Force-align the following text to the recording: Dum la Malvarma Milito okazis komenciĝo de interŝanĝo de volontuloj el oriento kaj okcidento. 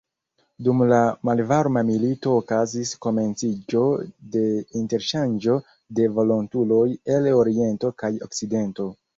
Dum 0.67 0.79
la 0.91 1.01
Malvarma 1.29 1.83
Milito 1.89 2.31
okazis 2.37 2.93
komenciĝo 3.07 3.83
de 4.37 4.43
interŝanĝo 4.81 5.61
de 6.01 6.09
volontuloj 6.17 6.83
el 7.19 7.33
oriento 7.45 7.95
kaj 8.05 8.15
okcidento. 8.31 8.93